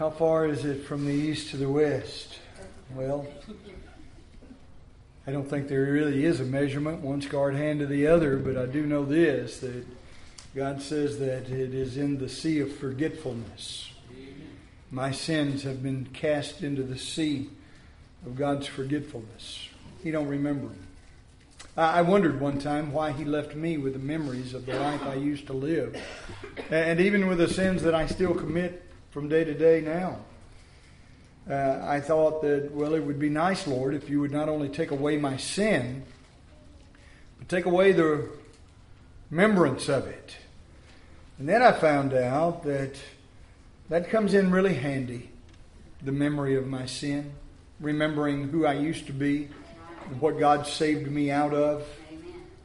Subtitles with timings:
[0.00, 2.38] How far is it from the east to the west?
[2.94, 3.26] Well,
[5.26, 8.56] I don't think there really is a measurement, one scarred hand to the other, but
[8.56, 9.84] I do know this that
[10.54, 13.92] God says that it is in the sea of forgetfulness.
[14.90, 17.50] My sins have been cast into the sea
[18.24, 19.68] of God's forgetfulness.
[20.02, 20.86] He don't remember them.
[21.76, 25.16] I wondered one time why he left me with the memories of the life I
[25.16, 25.94] used to live,
[26.70, 30.18] and even with the sins that I still commit from day to day now.
[31.50, 34.68] Uh, I thought that, well, it would be nice, Lord, if you would not only
[34.68, 36.04] take away my sin,
[37.38, 38.28] but take away the
[39.30, 40.36] remembrance of it.
[41.38, 42.94] And then I found out that
[43.88, 45.30] that comes in really handy
[46.02, 47.32] the memory of my sin,
[47.80, 49.48] remembering who I used to be,
[50.08, 51.84] and what God saved me out of,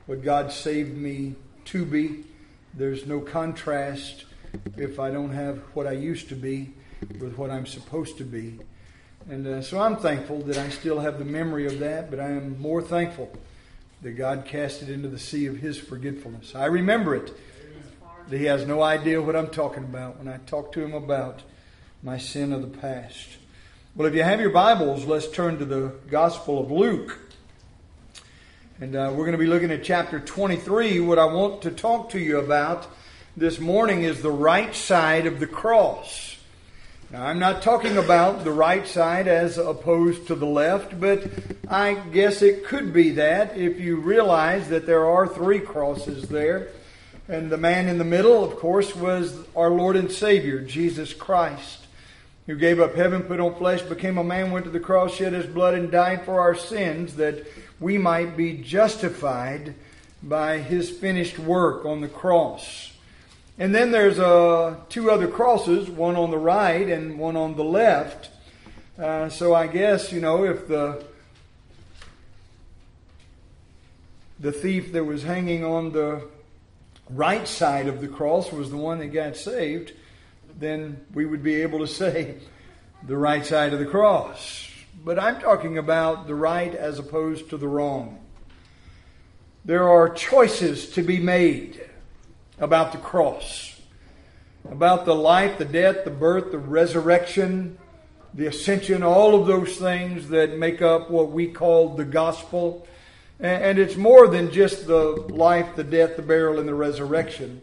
[0.05, 1.35] what God saved me
[1.66, 2.26] to be.
[2.76, 4.26] There's no contrast
[4.77, 6.73] if I don't have what I used to be
[7.19, 8.59] with what I'm supposed to be.
[9.29, 12.27] And uh, so I'm thankful that I still have the memory of that, but I
[12.27, 13.31] am more thankful
[14.01, 16.53] that God cast it into the sea of His forgetfulness.
[16.53, 17.34] I remember it.
[18.29, 21.41] That He has no idea what I'm talking about when I talk to Him about
[22.03, 23.37] my sin of the past.
[23.95, 27.17] Well, if you have your Bibles, let's turn to the Gospel of Luke.
[28.79, 30.99] And uh, we're going to be looking at chapter 23.
[30.99, 32.87] What I want to talk to you about
[33.37, 36.37] this morning is the right side of the cross.
[37.11, 41.27] Now, I'm not talking about the right side as opposed to the left, but
[41.67, 46.69] I guess it could be that if you realize that there are three crosses there.
[47.27, 51.87] And the man in the middle, of course, was our Lord and Savior, Jesus Christ,
[52.45, 55.33] who gave up heaven, put on flesh, became a man, went to the cross, shed
[55.33, 57.45] his blood, and died for our sins that
[57.81, 59.75] we might be justified
[60.23, 62.95] by his finished work on the cross.
[63.57, 67.63] And then there's uh, two other crosses, one on the right and one on the
[67.63, 68.29] left.
[69.00, 71.03] Uh, so I guess, you know, if the
[74.40, 76.28] the thief that was hanging on the
[77.09, 79.94] right side of the cross was the one that got saved,
[80.59, 82.35] then we would be able to say
[83.07, 84.69] the right side of the cross.
[85.03, 88.19] But I'm talking about the right as opposed to the wrong.
[89.63, 91.81] There are choices to be made
[92.60, 93.80] about the cross,
[94.70, 97.78] about the life, the death, the birth, the resurrection,
[98.34, 102.86] the ascension, all of those things that make up what we call the gospel.
[103.40, 107.62] And it's more than just the life, the death, the burial, and the resurrection.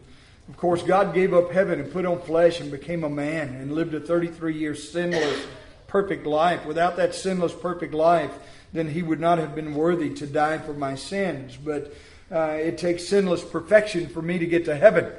[0.49, 3.73] Of course, God gave up heaven and put on flesh and became a man and
[3.73, 5.45] lived a 33 year sinless,
[5.87, 6.65] perfect life.
[6.65, 8.31] Without that sinless, perfect life,
[8.73, 11.55] then he would not have been worthy to die for my sins.
[11.55, 11.93] But
[12.33, 15.11] uh, it takes sinless perfection for me to get to heaven.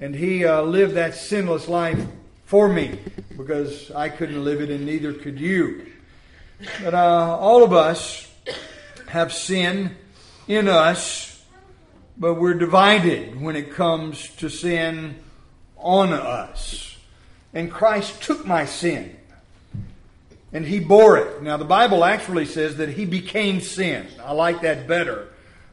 [0.00, 2.00] And He uh, lived that sinless life
[2.44, 2.98] for me
[3.36, 5.86] because I couldn't live it and neither could you.
[6.82, 8.30] But uh, all of us
[9.08, 9.96] have sin
[10.46, 11.42] in us,
[12.16, 15.16] but we're divided when it comes to sin
[15.76, 16.96] on us.
[17.52, 19.16] And Christ took my sin
[20.52, 21.42] and he bore it.
[21.42, 24.06] Now, the Bible actually says that he became sin.
[24.22, 25.31] I like that better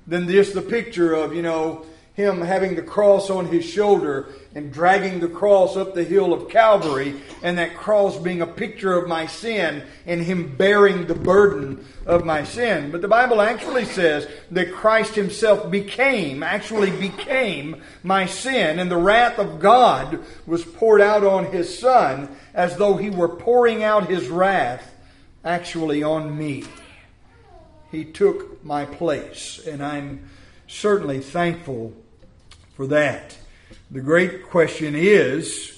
[0.09, 4.73] than just the picture of, you know, him having the cross on his shoulder and
[4.73, 9.07] dragging the cross up the hill of Calvary, and that cross being a picture of
[9.07, 12.91] my sin and him bearing the burden of my sin.
[12.91, 18.97] But the Bible actually says that Christ himself became, actually became my sin, and the
[18.97, 24.09] wrath of God was poured out on his son as though he were pouring out
[24.09, 24.93] his wrath
[25.45, 26.65] actually on me.
[27.91, 30.29] He took my place, and I'm
[30.67, 31.93] certainly thankful
[32.75, 33.37] for that.
[33.89, 35.75] The great question is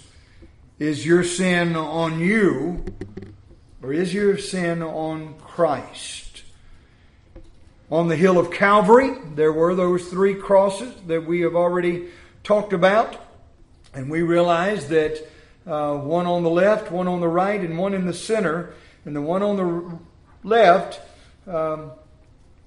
[0.80, 2.84] is your sin on you,
[3.84, 6.44] or is your sin on Christ?
[7.92, 12.08] On the hill of Calvary, there were those three crosses that we have already
[12.44, 13.16] talked about,
[13.94, 15.28] and we realize that
[15.68, 18.74] uh, one on the left, one on the right, and one in the center.
[19.06, 20.00] And the one on the
[20.44, 21.00] left
[21.48, 21.92] um,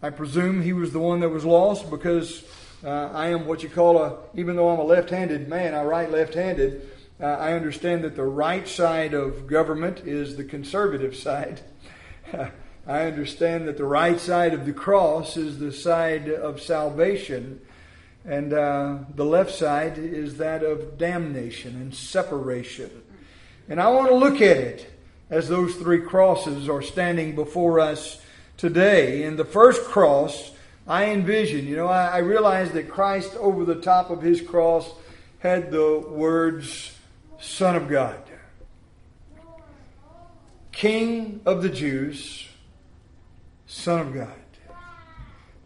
[0.04, 2.44] I presume he was the one that was lost because
[2.84, 5.82] uh, I am what you call a, even though I'm a left handed man, I
[5.82, 6.90] write left handed.
[7.18, 11.62] Uh, I understand that the right side of government is the conservative side.
[12.86, 17.62] I understand that the right side of the cross is the side of salvation,
[18.26, 22.90] and uh, the left side is that of damnation and separation.
[23.70, 24.86] And I want to look at it
[25.30, 28.20] as those three crosses are standing before us
[28.56, 29.22] today.
[29.22, 30.52] In the first cross,
[30.86, 34.90] I envision, you know, I, I realized that Christ over the top of his cross
[35.38, 36.96] had the words
[37.38, 38.20] Son of God.
[40.72, 42.48] King of the Jews,
[43.66, 44.32] Son of God.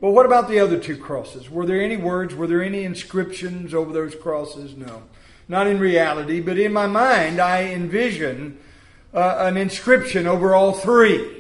[0.01, 1.51] But what about the other two crosses?
[1.51, 2.35] Were there any words?
[2.35, 4.77] Were there any inscriptions over those crosses?
[4.77, 5.03] No.
[5.49, 8.59] Not in reality, but in my mind, I envision
[9.15, 11.38] uh, an inscription over all three.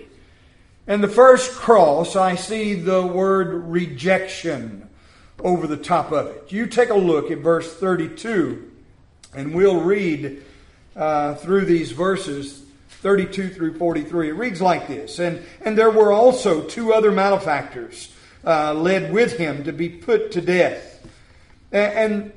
[0.88, 4.88] And the first cross, I see the word rejection
[5.38, 6.50] over the top of it.
[6.50, 8.73] You take a look at verse 32,
[9.35, 10.43] and we'll read
[10.96, 12.62] uh, through these verses
[13.02, 14.31] 32 through 43.
[14.31, 18.11] It reads like this And, and there were also two other malefactors
[18.43, 21.06] uh, led with him to be put to death.
[21.70, 22.32] And, and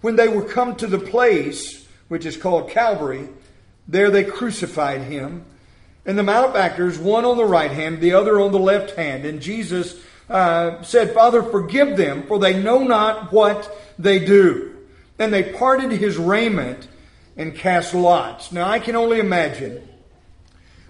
[0.00, 3.28] when they were come to the place which is called Calvary,
[3.86, 5.44] there they crucified him.
[6.08, 9.26] And the malefactors, one on the right hand, the other on the left hand.
[9.26, 9.94] And Jesus
[10.30, 14.74] uh, said, Father, forgive them, for they know not what they do.
[15.18, 16.88] And they parted his raiment
[17.36, 18.50] and cast lots.
[18.52, 19.86] Now I can only imagine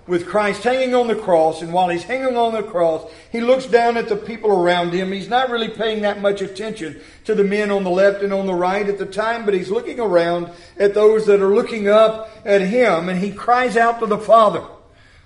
[0.07, 3.67] with Christ hanging on the cross, and while he's hanging on the cross, he looks
[3.67, 5.11] down at the people around him.
[5.11, 8.47] He's not really paying that much attention to the men on the left and on
[8.47, 10.49] the right at the time, but he's looking around
[10.79, 14.65] at those that are looking up at him, and he cries out to the Father,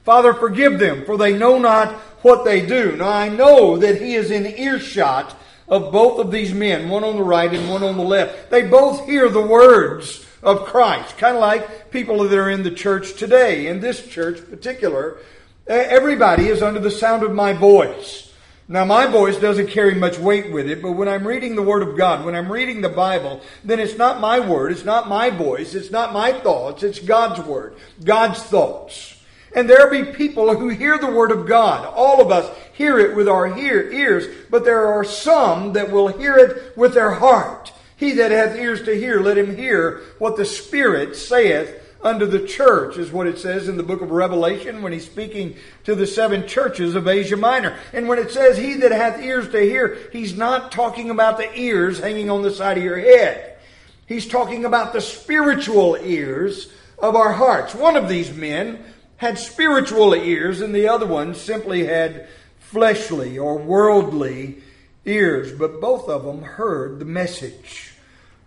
[0.04, 2.96] Father, forgive them, for they know not what they do.
[2.96, 5.36] Now I know that he is in earshot
[5.68, 8.50] of both of these men, one on the right and one on the left.
[8.50, 11.16] They both hear the words of Christ.
[11.18, 13.68] Kind of like people that are in the church today.
[13.68, 15.18] In this church particular,
[15.66, 18.30] everybody is under the sound of my voice.
[18.68, 21.82] Now, my voice doesn't carry much weight with it, but when I'm reading the Word
[21.82, 25.30] of God, when I'm reading the Bible, then it's not my word, it's not my
[25.30, 29.20] voice, it's not my thoughts, it's God's Word, God's thoughts.
[29.54, 31.84] And there be people who hear the Word of God.
[31.94, 36.36] All of us hear it with our ears, but there are some that will hear
[36.36, 37.72] it with their heart.
[37.96, 42.46] He that hath ears to hear, let him hear what the Spirit saith unto the
[42.46, 45.54] church, is what it says in the book of Revelation when he's speaking
[45.84, 47.78] to the seven churches of Asia Minor.
[47.92, 51.56] And when it says, He that hath ears to hear, he's not talking about the
[51.56, 53.58] ears hanging on the side of your head.
[54.06, 57.74] He's talking about the spiritual ears of our hearts.
[57.74, 58.84] One of these men
[59.22, 62.26] had spiritual ears, and the other one simply had
[62.58, 64.56] fleshly or worldly
[65.04, 67.94] ears, but both of them heard the message.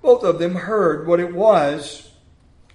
[0.01, 2.11] Both of them heard what it was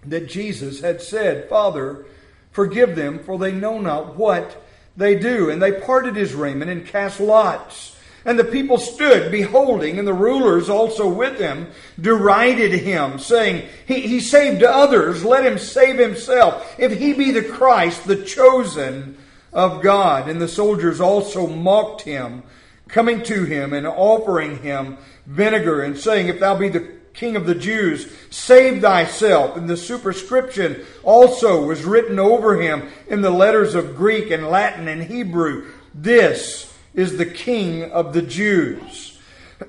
[0.07, 2.07] that Jesus had said Father,
[2.53, 4.65] forgive them, for they know not what
[4.97, 5.51] they do.
[5.51, 7.90] And they parted his raiment and cast lots.
[8.25, 11.69] And the people stood beholding, and the rulers also with him
[11.99, 17.43] derided him, saying, He, he saved others, let him save himself, if he be the
[17.43, 19.17] Christ, the chosen
[19.53, 20.29] of God.
[20.29, 22.43] And the soldiers also mocked him,
[22.89, 27.47] coming to him and offering him vinegar, and saying, If thou be the King of
[27.47, 29.57] the Jews, save thyself.
[29.57, 34.89] And the superscription also was written over him in the letters of Greek and Latin
[34.89, 35.73] and Hebrew.
[35.95, 39.19] This is the King of the Jews.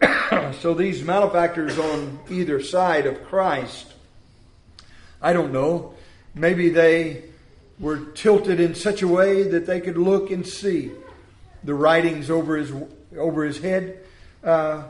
[0.59, 3.93] so these malefactors on either side of Christ,
[5.21, 5.93] I don't know,
[6.33, 7.23] maybe they
[7.79, 10.91] were tilted in such a way that they could look and see
[11.63, 12.71] the writings over his
[13.17, 13.99] over his head.
[14.43, 14.83] Uh,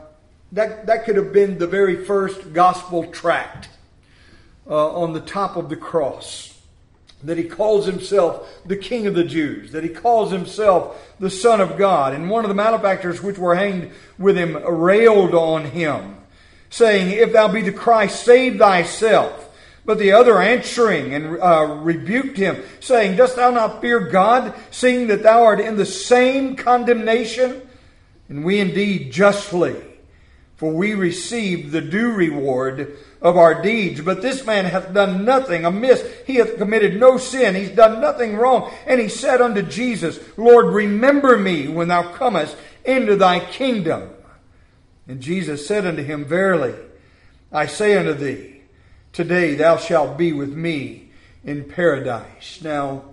[0.52, 3.68] that, that could have been the very first gospel tract
[4.68, 6.51] uh, on the top of the cross.
[7.24, 11.60] That he calls himself the King of the Jews, that he calls himself the Son
[11.60, 12.14] of God.
[12.14, 16.16] And one of the malefactors which were hanged with him railed on him,
[16.70, 19.50] saying, If thou be the Christ, save thyself.
[19.84, 25.08] But the other answering and uh, rebuked him, saying, Dost thou not fear God, seeing
[25.08, 27.62] that thou art in the same condemnation?
[28.28, 29.76] And we indeed justly
[30.62, 34.00] for we receive the due reward of our deeds.
[34.00, 36.04] But this man hath done nothing amiss.
[36.26, 37.54] He hath committed no sin.
[37.54, 38.72] He's done nothing wrong.
[38.86, 44.10] And he said unto Jesus, Lord, remember me when thou comest into thy kingdom.
[45.06, 46.74] And Jesus said unto him, Verily,
[47.50, 48.62] I say unto thee,
[49.12, 51.10] today thou shalt be with me
[51.44, 52.60] in paradise.
[52.62, 53.04] Now,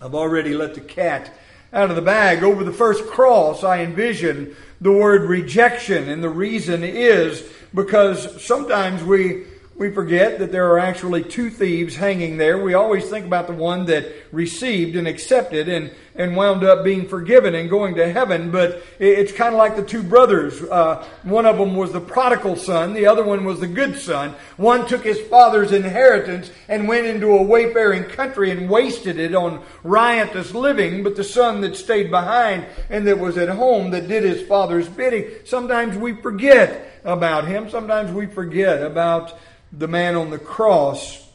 [0.00, 1.30] I've already let the cat
[1.72, 2.42] out of the bag.
[2.42, 6.08] Over the first cross, I envision the word rejection.
[6.08, 7.42] And the reason is
[7.74, 9.44] because sometimes we
[9.78, 12.58] we forget that there are actually two thieves hanging there.
[12.62, 17.06] We always think about the one that received and accepted and, and wound up being
[17.06, 20.62] forgiven and going to heaven, but it's kind of like the two brothers.
[20.62, 24.34] Uh, one of them was the prodigal son, the other one was the good son.
[24.56, 29.62] One took his father's inheritance and went into a wayfaring country and wasted it on
[29.84, 34.22] riotous living, but the son that stayed behind and that was at home that did
[34.22, 37.70] his father's bidding, sometimes we forget about him.
[37.70, 39.38] Sometimes we forget about
[39.72, 41.26] the man on the cross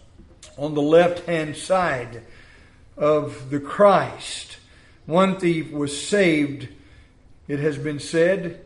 [0.58, 2.22] on the left hand side
[2.98, 4.58] of the Christ.
[5.06, 6.68] One thief was saved,
[7.48, 8.64] it has been said,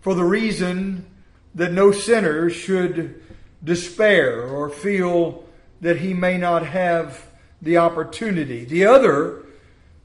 [0.00, 1.06] for the reason
[1.54, 3.22] that no sinner should
[3.64, 5.44] despair or feel
[5.80, 7.26] that he may not have
[7.62, 8.64] the opportunity.
[8.64, 9.44] The other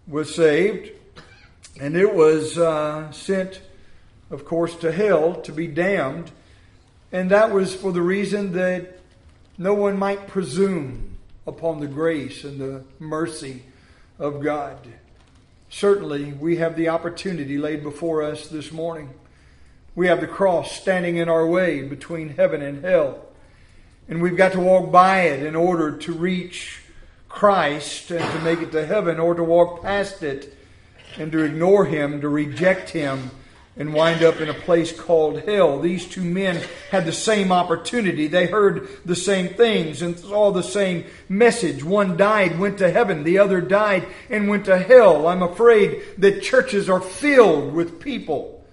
[0.08, 0.92] was saved,
[1.80, 3.62] and it was uh, sent,
[4.32, 6.32] of course, to hell to be damned.
[7.12, 9.00] And that was for the reason that
[9.58, 13.64] no one might presume upon the grace and the mercy
[14.18, 14.78] of God.
[15.70, 19.10] Certainly, we have the opportunity laid before us this morning.
[19.96, 23.26] We have the cross standing in our way between heaven and hell.
[24.08, 26.82] And we've got to walk by it in order to reach
[27.30, 30.58] Christ and to make it to heaven, or to walk past it
[31.18, 33.32] and to ignore Him, to reject Him,
[33.78, 35.80] and wind up in a place called hell.
[35.80, 38.28] These two men had the same opportunity.
[38.28, 41.84] They heard the same things and saw the same message.
[41.84, 43.24] One died, went to heaven.
[43.24, 45.28] The other died and went to hell.
[45.28, 48.64] I'm afraid that churches are filled with people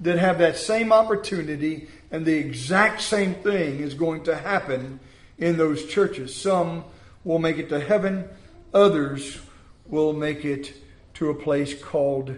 [0.00, 5.00] that have that same opportunity and the exact same thing is going to happen
[5.38, 6.34] in those churches.
[6.34, 6.84] Some
[7.24, 8.28] will make it to heaven,
[8.72, 9.40] others
[9.86, 10.72] will make it
[11.14, 12.36] to a place called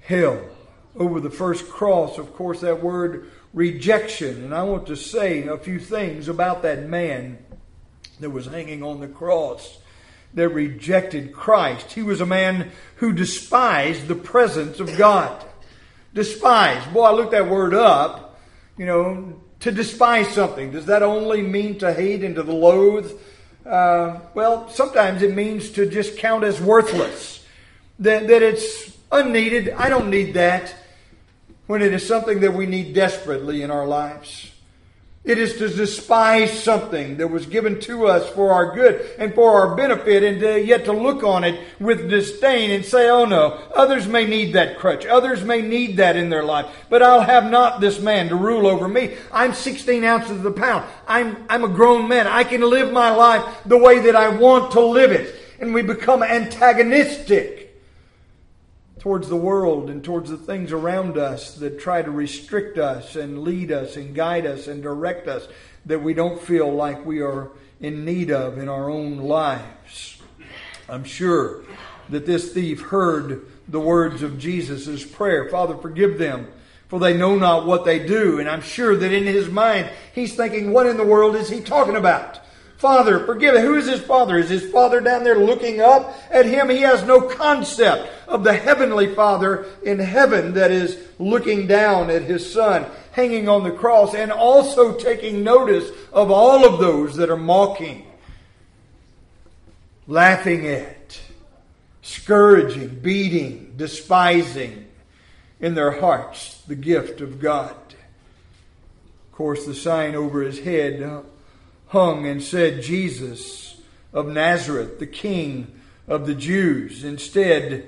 [0.00, 0.40] hell.
[0.96, 4.44] Over the first cross, of course, that word rejection.
[4.44, 7.38] And I want to say a few things about that man
[8.20, 9.78] that was hanging on the cross
[10.34, 11.92] that rejected Christ.
[11.92, 15.44] He was a man who despised the presence of God.
[16.14, 16.92] Despised.
[16.92, 18.32] Boy, I looked that word up
[18.76, 23.12] you know, to despise something, does that only mean to hate and to loathe?
[23.64, 27.46] Uh, well, sometimes it means to just count as worthless,
[28.00, 29.70] that, that it's unneeded.
[29.70, 30.74] I don't need that
[31.66, 34.52] when it is something that we need desperately in our lives.
[35.24, 39.52] It is to despise something that was given to us for our good and for
[39.52, 43.60] our benefit, and to, yet to look on it with disdain and say, oh no,
[43.72, 45.06] others may need that crutch.
[45.06, 48.66] Others may need that in their life, but I'll have not this man to rule
[48.66, 49.14] over me.
[49.30, 50.84] I'm 16 ounces of the pound.
[51.06, 52.26] I'm, I'm a grown man.
[52.26, 55.36] I can live my life the way that I want to live it.
[55.60, 57.61] And we become antagonistic
[59.02, 63.42] towards the world and towards the things around us that try to restrict us and
[63.42, 65.48] lead us and guide us and direct us
[65.84, 70.22] that we don't feel like we are in need of in our own lives.
[70.88, 71.64] I'm sure
[72.10, 76.46] that this thief heard the words of Jesus' prayer Father, forgive them,
[76.86, 78.38] for they know not what they do.
[78.38, 81.60] And I'm sure that in his mind, he's thinking, What in the world is he
[81.60, 82.38] talking about?
[82.82, 83.62] Father, forgive him.
[83.62, 84.36] Who is his father?
[84.36, 86.68] Is his father down there looking up at him?
[86.68, 92.22] He has no concept of the heavenly father in heaven that is looking down at
[92.22, 97.30] his son hanging on the cross and also taking notice of all of those that
[97.30, 98.04] are mocking,
[100.08, 101.20] laughing at,
[102.02, 104.88] scourging, beating, despising
[105.60, 107.76] in their hearts the gift of God.
[107.76, 111.20] Of course, the sign over his head uh,
[111.92, 113.76] hung and said, Jesus
[114.14, 117.84] of Nazareth, the King of the Jews, instead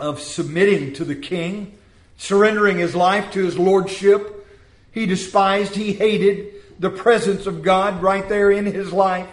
[0.00, 1.76] of submitting to the king,
[2.16, 4.46] surrendering his life to his lordship,
[4.92, 9.28] he despised, he hated the presence of God right there in his life.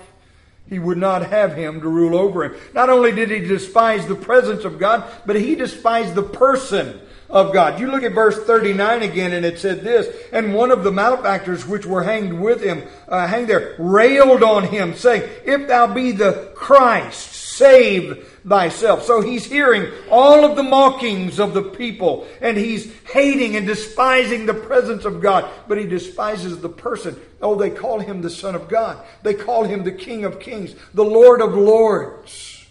[0.68, 2.56] He would not have him to rule over him.
[2.74, 7.54] Not only did he despise the presence of God, but he despised the person of
[7.54, 7.80] God.
[7.80, 11.66] You look at verse 39 again, and it said this, and one of the malefactors
[11.66, 16.12] which were hanged with him, uh, hanged there, railed on him, saying, If thou be
[16.12, 19.04] the Christ, save thyself.
[19.04, 24.46] So he's hearing all of the mockings of the people, and he's hating and despising
[24.46, 27.20] the presence of God, but he despises the person.
[27.42, 29.06] Oh, they call him the Son of God.
[29.24, 32.66] They call him the King of Kings, the Lord of Lords.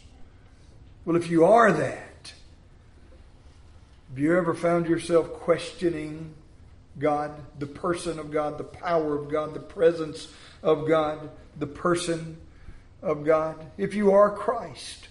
[1.04, 2.07] Well, if you are that,
[4.18, 6.34] have you ever found yourself questioning
[6.98, 10.26] God, the person of God, the power of God, the presence
[10.60, 12.36] of God, the person
[13.00, 13.64] of God?
[13.76, 15.06] If you are Christ,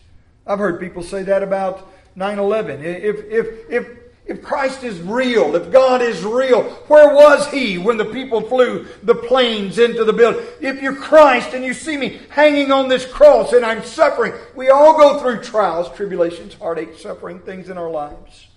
[0.45, 2.83] I've heard people say that about 9 11.
[2.83, 3.87] If, if, if,
[4.25, 8.87] if Christ is real, if God is real, where was He when the people flew
[9.03, 10.45] the planes into the building?
[10.59, 14.67] If you're Christ and you see me hanging on this cross and I'm suffering, we
[14.67, 18.47] all go through trials, tribulations, heartache, suffering, things in our lives.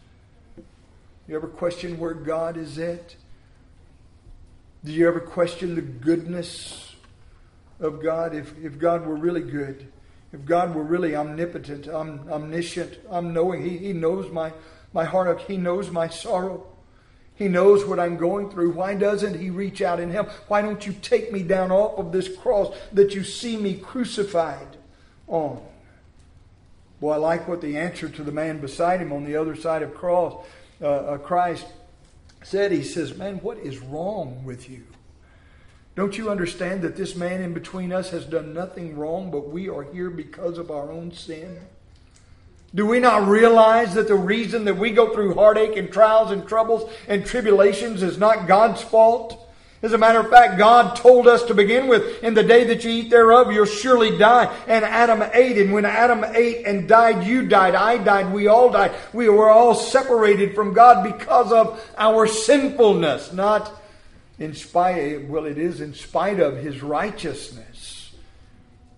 [1.31, 3.15] You ever question where God is at?
[4.85, 6.97] Do you ever question the goodness
[7.79, 8.35] of God?
[8.35, 9.93] If, if God were really good,
[10.33, 14.53] if God were really omnipotent, om, omniscient, I'm knowing, he, he knows my,
[14.93, 16.67] my heart, He knows my sorrow.
[17.37, 18.73] He knows what I'm going through.
[18.73, 20.31] Why doesn't He reach out and help?
[20.49, 24.79] Why don't you take me down off of this cross that you see me crucified
[25.29, 25.63] on?
[27.01, 29.83] Boy, I like what the answer to the man beside him on the other side
[29.83, 30.35] of cross,
[30.81, 31.67] uh, uh, Christ
[32.43, 32.73] said.
[32.73, 34.85] He says, Man, what is wrong with you?
[35.97, 39.69] Don't you understand that this man in between us has done nothing wrong, but we
[39.69, 41.59] are here because of our own sin?
[42.75, 46.47] Do we not realize that the reason that we go through heartache and trials and
[46.47, 49.50] troubles and tribulations is not God's fault?
[49.83, 52.85] As a matter of fact, God told us to begin with, in the day that
[52.85, 54.55] you eat thereof, you'll surely die.
[54.67, 58.69] And Adam ate, and when Adam ate and died, you died, I died, we all
[58.69, 58.93] died.
[59.15, 63.73] We were all separated from God because of our sinfulness, not
[64.39, 68.15] in spite, well, it is in spite of his righteousness,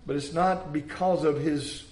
[0.04, 1.84] but it's not because of his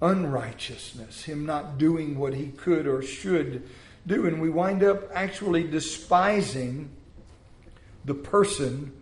[0.00, 3.68] unrighteousness, him not doing what he could or should
[4.06, 4.26] do.
[4.26, 6.90] And we wind up actually despising
[8.04, 8.92] the person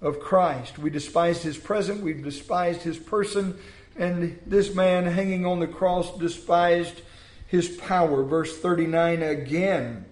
[0.00, 0.78] of Christ.
[0.78, 3.58] We despised his present, we despised his person,
[3.96, 7.02] and this man hanging on the cross despised
[7.46, 8.22] his power.
[8.22, 10.04] Verse 39 again,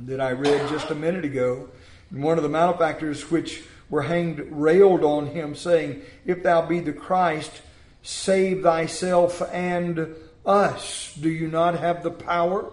[0.00, 1.68] that I read just a minute ago.
[2.10, 6.80] And one of the malefactors which were hanged railed on him, saying, If thou be
[6.80, 7.62] the Christ,
[8.02, 10.14] save thyself and
[10.44, 11.14] us.
[11.20, 12.70] Do you not have the power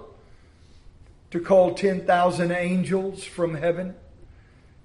[1.31, 3.95] to call 10,000 angels from heaven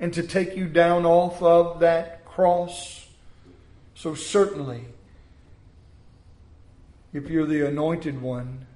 [0.01, 3.09] and to take you down off of that cross?
[3.95, 4.85] So, certainly,
[7.13, 8.67] if you're the anointed one,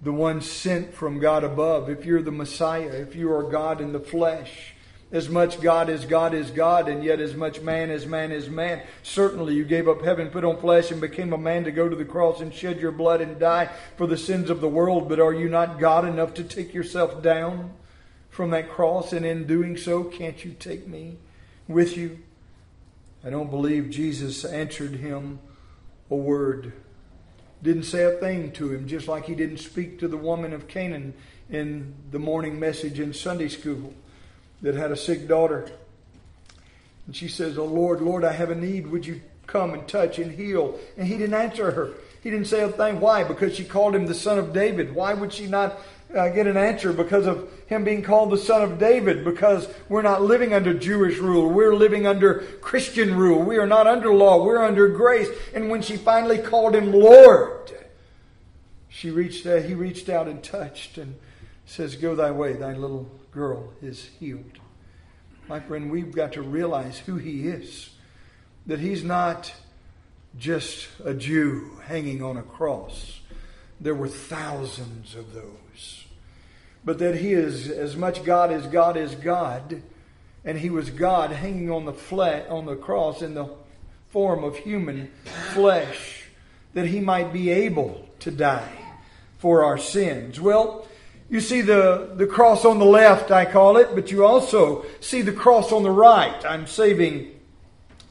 [0.00, 3.92] the one sent from God above, if you're the Messiah, if you are God in
[3.92, 4.74] the flesh,
[5.12, 8.48] as much God as God is God, and yet as much man as man is
[8.48, 8.82] man.
[9.02, 11.94] Certainly, you gave up heaven, put on flesh, and became a man to go to
[11.94, 15.08] the cross and shed your blood and die for the sins of the world.
[15.08, 17.72] But are you not God enough to take yourself down
[18.34, 19.12] from that cross?
[19.12, 21.18] And in doing so, can't you take me
[21.68, 22.18] with you?
[23.24, 25.38] I don't believe Jesus answered him
[26.10, 26.72] a word.
[27.62, 30.68] Didn't say a thing to him, just like he didn't speak to the woman of
[30.68, 31.14] Canaan
[31.48, 33.94] in the morning message in Sunday school
[34.62, 35.70] that had a sick daughter.
[37.06, 38.88] And she says, Oh Lord, Lord, I have a need.
[38.88, 40.78] Would you come and touch and heal?
[40.98, 41.92] And he didn't answer her.
[42.22, 43.00] He didn't say a thing.
[43.00, 43.22] Why?
[43.22, 44.94] Because she called him the son of David.
[44.94, 45.78] Why would she not
[46.14, 46.92] uh, get an answer?
[46.92, 49.24] Because of him being called the son of David.
[49.24, 51.50] Because we're not living under Jewish rule.
[51.50, 53.42] We're living under Christian rule.
[53.42, 54.44] We are not under law.
[54.44, 55.28] We're under grace.
[55.54, 57.72] And when she finally called him Lord,
[58.88, 61.16] she reached out, he reached out and touched and
[61.66, 64.58] says, Go thy way, thy little girl is healed.
[65.48, 67.90] My friend, we've got to realize who he is.
[68.66, 69.52] That he's not
[70.38, 73.20] just a Jew hanging on a cross.
[73.80, 75.63] There were thousands of those.
[76.84, 79.82] But that he is as much God as God is God,
[80.44, 83.48] and he was God hanging on the fle- on the cross in the
[84.10, 85.10] form of human
[85.52, 86.24] flesh,
[86.74, 88.78] that he might be able to die
[89.38, 90.40] for our sins.
[90.40, 90.86] Well,
[91.30, 95.22] you see the, the cross on the left, I call it, but you also see
[95.22, 96.44] the cross on the right.
[96.44, 97.30] I'm saving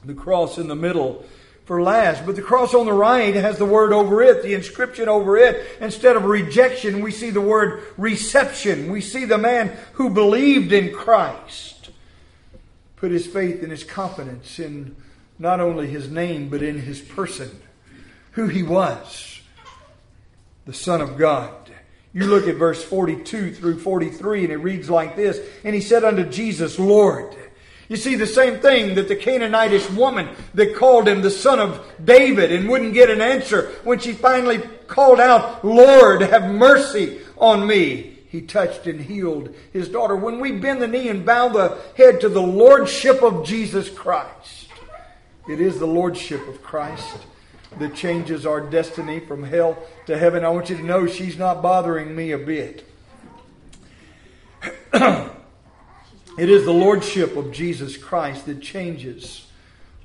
[0.04, 1.24] the cross in the middle
[1.66, 2.26] for last.
[2.26, 5.66] But the cross on the right has the word over it, the inscription over it.
[5.80, 8.92] Instead of rejection, we see the word reception.
[8.92, 11.90] We see the man who believed in Christ
[13.04, 14.96] put his faith and his confidence in
[15.38, 17.62] not only his name, but in his person,
[18.32, 19.42] who he was,
[20.66, 21.70] the Son of God.
[22.14, 26.04] You look at verse 42 through 43, and it reads like this And he said
[26.04, 27.36] unto Jesus, Lord.
[27.94, 31.86] You see, the same thing that the Canaanitish woman that called him the son of
[32.04, 37.68] David and wouldn't get an answer when she finally called out, Lord, have mercy on
[37.68, 38.18] me.
[38.30, 40.16] He touched and healed his daughter.
[40.16, 44.70] When we bend the knee and bow the head to the Lordship of Jesus Christ,
[45.48, 47.20] it is the Lordship of Christ
[47.78, 49.78] that changes our destiny from hell
[50.08, 50.44] to heaven.
[50.44, 52.90] I want you to know she's not bothering me a bit.
[56.38, 59.48] it is the Lordship of Jesus Christ that changes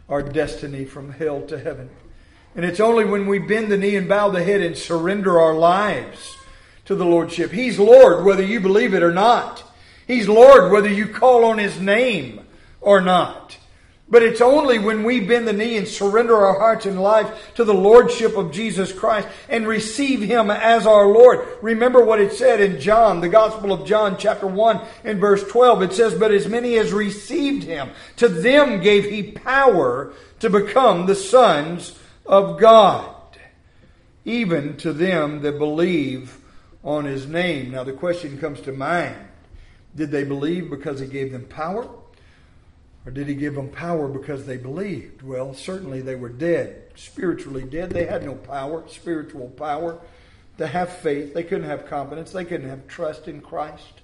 [0.08, 1.90] our destiny from hell to heaven.
[2.54, 5.54] And it's only when we bend the knee and bow the head and surrender our
[5.54, 6.36] lives
[6.86, 7.52] to the Lordship.
[7.52, 9.62] He's Lord whether you believe it or not.
[10.06, 12.40] He's Lord whether you call on His name
[12.80, 13.57] or not.
[14.10, 17.64] But it's only when we bend the knee and surrender our hearts and life to
[17.64, 21.46] the Lordship of Jesus Christ and receive Him as our Lord.
[21.60, 25.82] Remember what it said in John, the Gospel of John, chapter 1 and verse 12.
[25.82, 31.04] It says, But as many as received Him, to them gave He power to become
[31.04, 33.14] the sons of God,
[34.24, 36.38] even to them that believe
[36.82, 37.72] on His name.
[37.72, 39.16] Now the question comes to mind,
[39.94, 41.86] did they believe because He gave them power?
[43.08, 45.22] Or did he give them power because they believed?
[45.22, 47.88] Well, certainly they were dead, spiritually dead.
[47.88, 49.98] They had no power, spiritual power,
[50.58, 51.32] to have faith.
[51.32, 52.32] They couldn't have confidence.
[52.32, 54.02] They couldn't have trust in Christ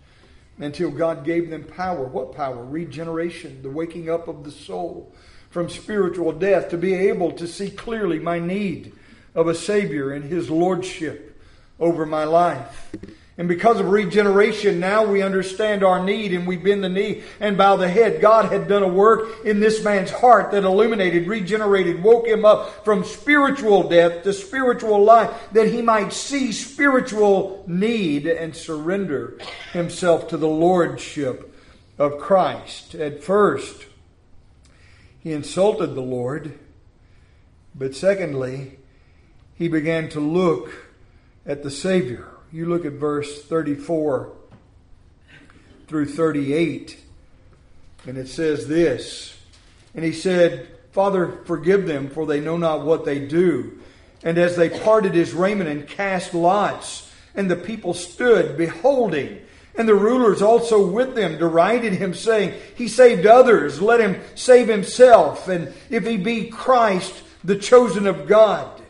[0.56, 2.06] until God gave them power.
[2.06, 2.64] What power?
[2.64, 5.12] Regeneration, the waking up of the soul
[5.50, 8.94] from spiritual death to be able to see clearly my need
[9.34, 11.38] of a Savior and His Lordship
[11.78, 12.90] over my life.
[13.36, 17.58] And because of regeneration, now we understand our need and we bend the knee and
[17.58, 18.20] bow the head.
[18.20, 22.84] God had done a work in this man's heart that illuminated, regenerated, woke him up
[22.84, 29.36] from spiritual death to spiritual life that he might see spiritual need and surrender
[29.72, 31.52] himself to the Lordship
[31.98, 32.94] of Christ.
[32.94, 33.86] At first,
[35.18, 36.56] he insulted the Lord,
[37.74, 38.78] but secondly,
[39.56, 40.70] he began to look
[41.44, 44.32] at the Savior you look at verse 34
[45.88, 46.96] through 38,
[48.06, 49.36] and it says this
[49.92, 53.80] And he said, Father, forgive them, for they know not what they do.
[54.22, 59.40] And as they parted his raiment and cast lots, and the people stood beholding,
[59.74, 64.68] and the rulers also with them derided him, saying, He saved others, let him save
[64.68, 68.80] himself, and if he be Christ, the chosen of God.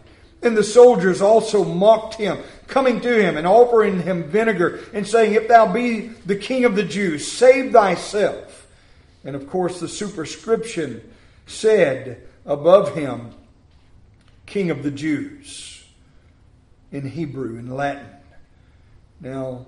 [0.42, 5.34] And the soldiers also mocked him, coming to him and offering him vinegar and saying,
[5.34, 8.66] If thou be the king of the Jews, save thyself.
[9.24, 11.12] And of course, the superscription
[11.46, 13.32] said above him,
[14.46, 15.86] King of the Jews,
[16.92, 18.06] in Hebrew, in Latin.
[19.20, 19.66] Now,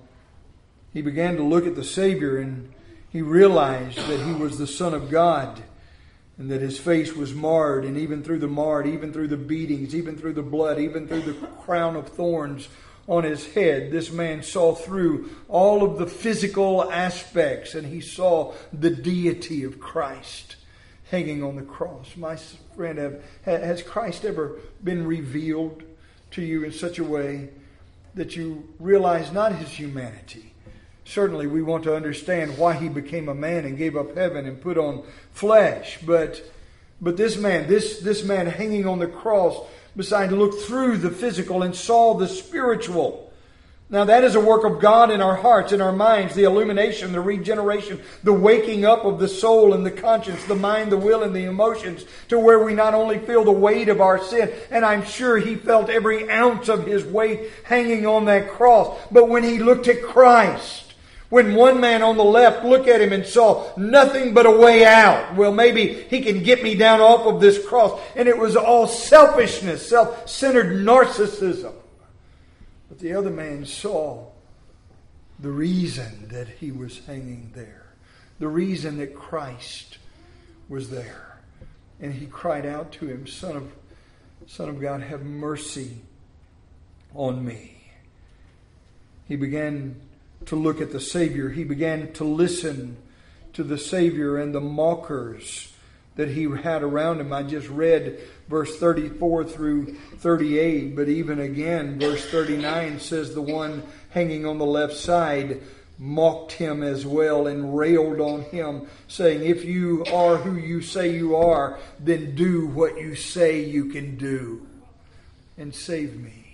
[0.92, 2.72] he began to look at the Savior and
[3.10, 5.62] he realized that he was the Son of God
[6.38, 9.94] and that his face was marred, and even through the marred, even through the beatings,
[9.94, 11.32] even through the blood, even through the
[11.64, 12.68] crown of thorns
[13.08, 18.52] on his head, this man saw through all of the physical aspects, and he saw
[18.72, 20.56] the deity of Christ
[21.10, 22.16] hanging on the cross.
[22.16, 22.36] My
[22.74, 25.82] friend, has Christ ever been revealed
[26.32, 27.50] to you in such a way
[28.14, 30.52] that you realize not his humanity?
[31.04, 34.60] Certainly, we want to understand why he became a man and gave up heaven and
[34.60, 35.98] put on flesh.
[36.04, 36.42] But,
[37.00, 39.56] but this man, this, this man hanging on the cross,
[39.96, 43.26] to look through the physical and saw the spiritual.
[43.88, 47.12] Now, that is a work of God in our hearts, in our minds, the illumination,
[47.12, 51.22] the regeneration, the waking up of the soul and the conscience, the mind, the will,
[51.22, 54.84] and the emotions to where we not only feel the weight of our sin, and
[54.84, 59.44] I'm sure he felt every ounce of his weight hanging on that cross, but when
[59.44, 60.85] he looked at Christ,
[61.28, 64.84] when one man on the left looked at him and saw nothing but a way
[64.84, 68.00] out, well, maybe he can get me down off of this cross.
[68.14, 71.74] And it was all selfishness, self centered narcissism.
[72.88, 74.26] But the other man saw
[75.38, 77.86] the reason that he was hanging there,
[78.38, 79.98] the reason that Christ
[80.68, 81.40] was there.
[82.00, 83.72] And he cried out to him, Son of,
[84.46, 85.98] Son of God, have mercy
[87.14, 87.72] on me.
[89.26, 90.00] He began
[90.44, 91.48] to look at the Savior.
[91.48, 92.96] He began to listen
[93.54, 95.72] to the Savior and the mockers
[96.16, 97.32] that he had around him.
[97.32, 98.18] I just read
[98.48, 104.66] verse 34 through 38, but even again, verse 39 says the one hanging on the
[104.66, 105.62] left side
[105.98, 111.14] mocked him as well and railed on him, saying, If you are who you say
[111.14, 114.66] you are, then do what you say you can do
[115.56, 116.45] and save me.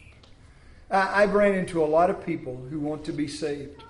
[0.92, 3.82] I've ran into a lot of people who want to be saved.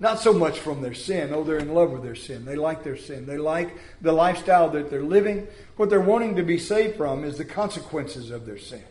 [0.00, 1.32] Not so much from their sin.
[1.32, 2.44] Oh, they're in love with their sin.
[2.44, 3.24] They like their sin.
[3.24, 5.46] They like the lifestyle that they're living.
[5.76, 8.82] What they're wanting to be saved from is the consequences of their sin.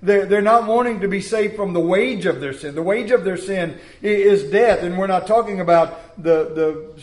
[0.00, 2.76] They're, they're not wanting to be saved from the wage of their sin.
[2.76, 7.02] The wage of their sin is death, and we're not talking about the, the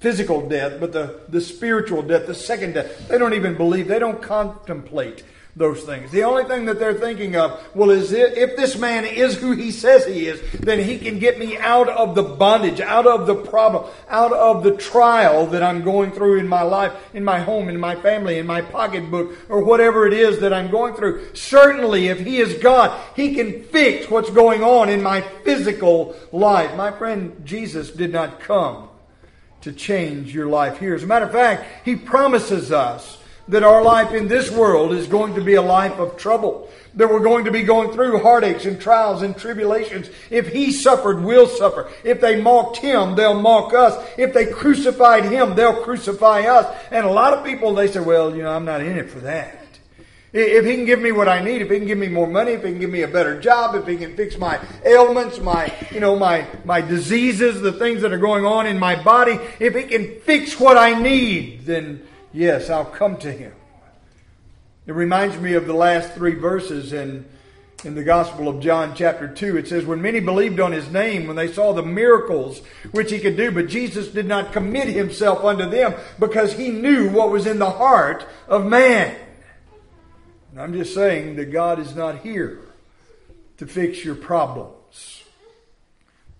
[0.00, 3.08] physical death, but the, the spiritual death, the second death.
[3.08, 5.24] They don't even believe, they don't contemplate
[5.56, 6.10] those things.
[6.10, 9.52] The only thing that they're thinking of, well, is it, if this man is who
[9.52, 13.26] he says he is, then he can get me out of the bondage, out of
[13.26, 17.40] the problem, out of the trial that I'm going through in my life, in my
[17.40, 21.34] home, in my family, in my pocketbook, or whatever it is that I'm going through.
[21.34, 26.76] Certainly, if he is God, he can fix what's going on in my physical life.
[26.76, 28.88] My friend, Jesus did not come
[29.62, 30.94] to change your life here.
[30.94, 35.06] As a matter of fact, he promises us that our life in this world is
[35.06, 36.70] going to be a life of trouble.
[36.94, 40.10] That we're going to be going through heartaches and trials and tribulations.
[40.28, 41.90] If he suffered, we'll suffer.
[42.04, 43.96] If they mocked him, they'll mock us.
[44.18, 46.76] If they crucified him, they'll crucify us.
[46.90, 49.20] And a lot of people, they say, well, you know, I'm not in it for
[49.20, 49.60] that.
[50.32, 52.52] If he can give me what I need, if he can give me more money,
[52.52, 55.72] if he can give me a better job, if he can fix my ailments, my,
[55.90, 59.74] you know, my, my diseases, the things that are going on in my body, if
[59.74, 63.52] he can fix what I need, then yes, I'll come to him.
[64.86, 67.24] It reminds me of the last three verses in,
[67.84, 69.56] in the Gospel of John, chapter 2.
[69.56, 73.20] It says, When many believed on his name, when they saw the miracles which he
[73.20, 77.46] could do, but Jesus did not commit himself unto them because he knew what was
[77.46, 79.16] in the heart of man.
[80.50, 82.60] And I'm just saying that God is not here
[83.58, 85.22] to fix your problems,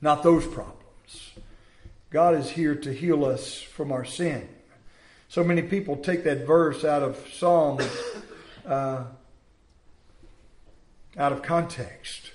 [0.01, 0.77] not those problems.
[2.11, 4.49] God is here to heal us from our sin.
[5.31, 7.87] So many people take that verse out of Psalms
[8.67, 9.05] uh,
[11.17, 12.33] out of context.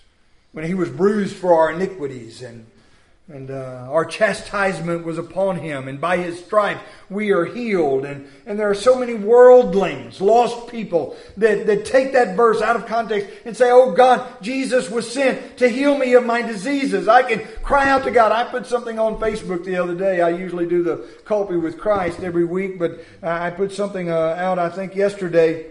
[0.53, 2.67] When he was bruised for our iniquities and
[3.27, 8.05] and uh, our chastisement was upon him, and by his stripes we are healed.
[8.05, 12.75] And, and there are so many worldlings, lost people, that, that take that verse out
[12.75, 17.07] of context and say, Oh God, Jesus was sent to heal me of my diseases.
[17.07, 18.31] I can cry out to God.
[18.31, 20.21] I put something on Facebook the other day.
[20.21, 24.59] I usually do the Coffee with Christ every week, but I put something uh, out,
[24.59, 25.65] I think, yesterday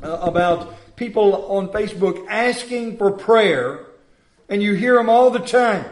[0.00, 3.84] uh, about people on Facebook asking for prayer,
[4.48, 5.86] and you hear them all the time.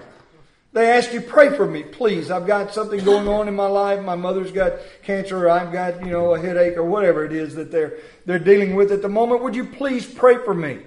[0.72, 2.30] They ask you, pray for me, please.
[2.30, 4.02] I've got something going on in my life.
[4.02, 7.54] My mother's got cancer, or I've got, you know, a headache, or whatever it is
[7.56, 9.42] that they're, they're dealing with at the moment.
[9.42, 10.78] Would you please pray for me?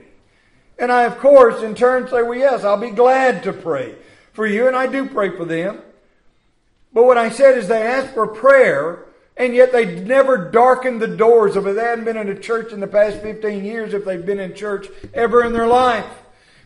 [0.79, 3.95] And I, of course, in turn say, well, yes, I'll be glad to pray
[4.33, 5.79] for you, and I do pray for them.
[6.91, 9.05] But what I said is they ask for prayer,
[9.37, 11.65] and yet they never darkened the doors of.
[11.65, 14.55] They hadn't been in a church in the past 15 years if they've been in
[14.55, 16.05] church ever in their life.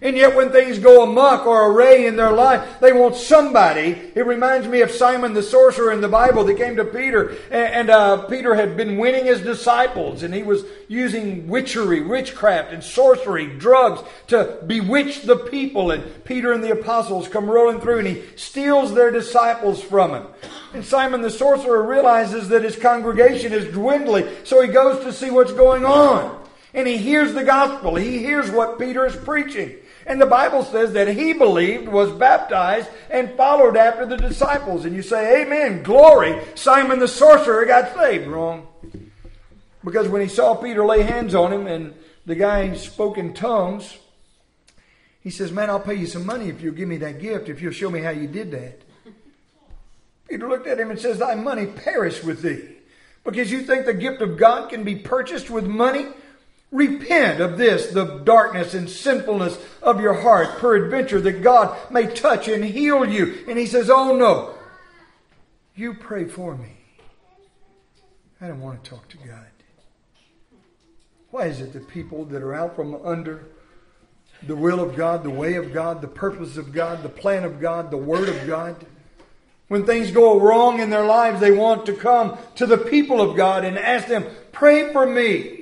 [0.01, 4.11] And yet when things go amuck or array in their life, they want somebody.
[4.15, 7.35] It reminds me of Simon the sorcerer in the Bible that came to Peter.
[7.51, 12.81] And, uh, Peter had been winning his disciples and he was using witchery, witchcraft and
[12.81, 15.91] sorcery, drugs to bewitch the people.
[15.91, 20.27] And Peter and the apostles come rolling through and he steals their disciples from him.
[20.73, 24.29] And Simon the sorcerer realizes that his congregation is dwindling.
[24.45, 26.37] So he goes to see what's going on.
[26.73, 27.95] And he hears the gospel.
[27.95, 29.75] He hears what Peter is preaching.
[30.09, 34.83] And the Bible says that he believed, was baptized, and followed after the disciples.
[34.83, 36.41] And you say, Amen, glory.
[36.55, 38.25] Simon the sorcerer got saved.
[38.25, 38.67] Wrong.
[39.85, 41.93] Because when he saw Peter lay hands on him and
[42.25, 43.99] the guy spoke in tongues,
[45.21, 47.61] he says, Man, I'll pay you some money if you'll give me that gift, if
[47.61, 48.81] you'll show me how you did that.
[50.27, 52.77] Peter looked at him and says, Thy money perish with thee.
[53.23, 56.07] Because you think the gift of God can be purchased with money?
[56.71, 62.47] Repent of this, the darkness and sinfulness of your heart, peradventure that God may touch
[62.47, 63.43] and heal you.
[63.47, 64.53] And he says, Oh no,
[65.75, 66.77] you pray for me.
[68.39, 69.47] I don't want to talk to God.
[71.31, 73.45] Why is it that people that are out from under
[74.43, 77.59] the will of God, the way of God, the purpose of God, the plan of
[77.59, 78.85] God, the word of God,
[79.67, 83.37] when things go wrong in their lives, they want to come to the people of
[83.37, 85.58] God and ask them, Pray for me.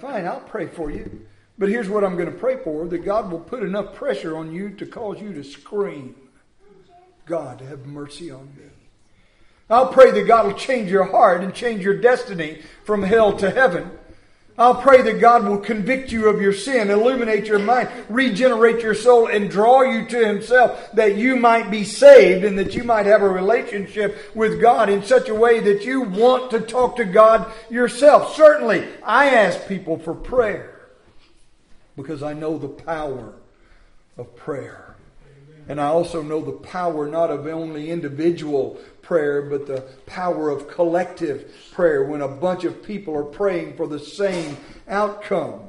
[0.00, 1.26] Fine, I'll pray for you.
[1.58, 4.52] But here's what I'm going to pray for that God will put enough pressure on
[4.52, 6.14] you to cause you to scream,
[7.26, 8.64] God, have mercy on me.
[9.68, 13.50] I'll pray that God will change your heart and change your destiny from hell to
[13.50, 13.97] heaven.
[14.58, 18.94] I'll pray that God will convict you of your sin, illuminate your mind, regenerate your
[18.94, 23.06] soul, and draw you to Himself that you might be saved and that you might
[23.06, 27.04] have a relationship with God in such a way that you want to talk to
[27.04, 28.34] God yourself.
[28.34, 30.90] Certainly, I ask people for prayer
[31.96, 33.34] because I know the power
[34.16, 34.87] of prayer.
[35.68, 40.66] And I also know the power not of only individual prayer, but the power of
[40.66, 44.56] collective prayer when a bunch of people are praying for the same
[44.88, 45.60] outcome.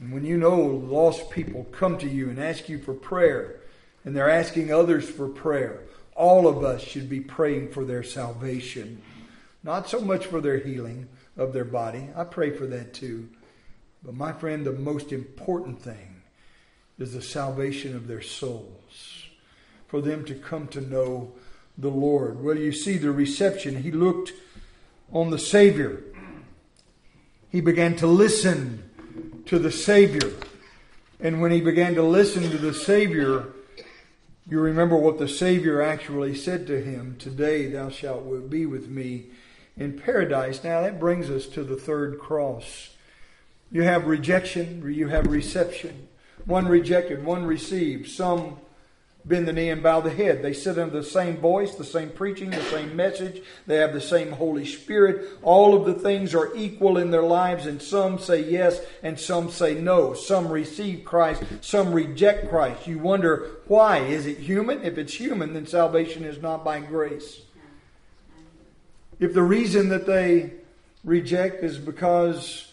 [0.00, 3.60] And when you know lost people come to you and ask you for prayer,
[4.04, 5.82] and they're asking others for prayer,
[6.14, 9.00] all of us should be praying for their salvation.
[9.62, 12.08] Not so much for their healing of their body.
[12.16, 13.28] I pray for that too.
[14.02, 16.15] But my friend, the most important thing
[16.98, 19.26] is the salvation of their souls.
[19.86, 21.32] For them to come to know
[21.78, 22.42] the Lord.
[22.42, 23.82] Well, you see the reception.
[23.82, 24.32] He looked
[25.12, 26.02] on the Savior.
[27.50, 28.90] He began to listen
[29.46, 30.32] to the Savior.
[31.20, 33.48] And when he began to listen to the Savior,
[34.48, 39.26] you remember what the Savior actually said to him Today thou shalt be with me
[39.76, 40.62] in paradise.
[40.64, 42.90] Now that brings us to the third cross.
[43.70, 46.08] You have rejection, you have reception.
[46.46, 48.08] One rejected, one received.
[48.08, 48.56] Some
[49.24, 50.42] bend the knee and bow the head.
[50.42, 53.42] They sit under the same voice, the same preaching, the same message.
[53.66, 55.38] They have the same Holy Spirit.
[55.42, 59.50] All of the things are equal in their lives, and some say yes and some
[59.50, 60.14] say no.
[60.14, 62.86] Some receive Christ, some reject Christ.
[62.86, 63.98] You wonder why.
[63.98, 64.84] Is it human?
[64.84, 67.40] If it's human, then salvation is not by grace.
[69.18, 70.52] If the reason that they
[71.02, 72.65] reject is because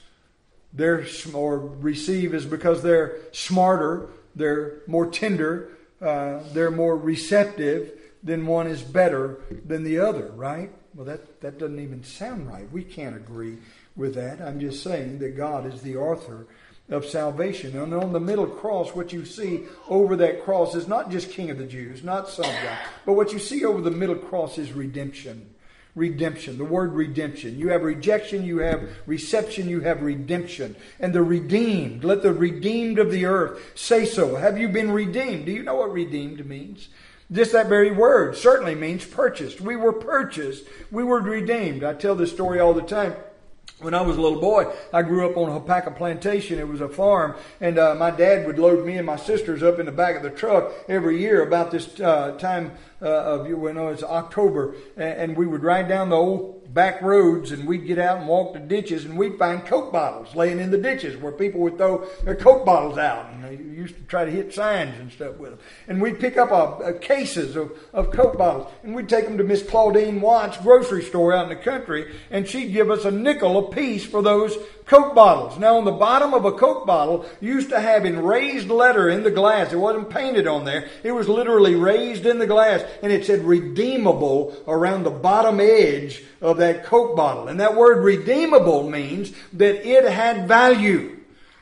[0.74, 5.70] they're or receive is because they're smarter, they're more tender,
[6.02, 7.92] uh, they're more receptive,
[8.24, 10.72] then one is better than the other, right?
[10.96, 12.72] Well, that, that doesn't even sound right.
[12.72, 13.58] We can't agree
[13.96, 14.42] with that.
[14.42, 16.48] I'm just saying that God is the author
[16.90, 17.78] of salvation.
[17.78, 21.50] And on the middle cross, what you see over that cross is not just King
[21.50, 24.74] of the Jews, not some guy, but what you see over the middle cross is
[24.74, 25.53] redemption
[25.96, 26.58] redemption.
[26.58, 27.60] The word redemption.
[27.60, 30.76] You have rejection, you have reception, you have redemption.
[31.00, 34.36] And the redeemed, let the redeemed of the earth say so.
[34.36, 35.46] Have you been redeemed?
[35.46, 36.90] Do you know what redeemed means?
[37.32, 39.62] Just that very word certainly means purchased.
[39.62, 40.66] We were purchased.
[40.92, 41.84] We were redeemed.
[41.84, 43.16] I tell this story all the time.
[43.80, 46.60] When I was a little boy, I grew up on a tobacco plantation.
[46.60, 49.80] It was a farm, and uh, my dad would load me and my sisters up
[49.80, 53.58] in the back of the truck every year about this uh, time uh, of you
[53.74, 57.86] know it's October, and, and we would ride down the old back roads and we'd
[57.86, 61.16] get out and walk the ditches and we'd find Coke bottles laying in the ditches
[61.18, 64.54] where people would throw their Coke bottles out and they used to try to hit
[64.54, 65.60] signs and stuff with them.
[65.88, 69.38] And we'd pick up a, a cases of, of Coke bottles and we'd take them
[69.38, 73.12] to Miss Claudine Watt's grocery store out in the country and she'd give us a
[73.12, 75.58] nickel a piece for those Coke bottles.
[75.58, 79.24] Now on the bottom of a Coke bottle used to have in raised letter in
[79.24, 79.72] the glass.
[79.72, 80.90] It wasn't painted on there.
[81.04, 86.24] It was literally raised in the glass and it said redeemable around the bottom edge
[86.42, 87.48] of that Coke bottle.
[87.48, 91.20] And that word redeemable means that it had value.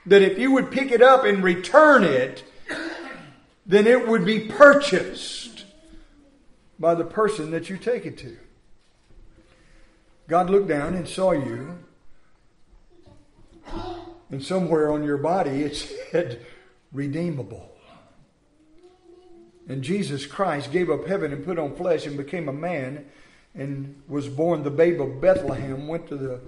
[0.08, 2.44] That if you would pick it up and return it,
[3.66, 5.66] then it would be purchased
[6.80, 8.36] by the person that you take it to.
[10.28, 11.78] God looked down and saw you,
[14.32, 16.44] and somewhere on your body it said
[16.92, 17.70] redeemable.
[19.68, 23.06] And Jesus Christ gave up heaven and put on flesh and became a man
[23.54, 26.42] and was born the babe of Bethlehem, went to the